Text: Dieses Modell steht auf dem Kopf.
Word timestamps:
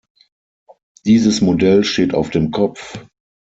Dieses 1.05 1.41
Modell 1.41 1.83
steht 1.83 2.15
auf 2.15 2.31
dem 2.31 2.49
Kopf. 2.49 2.97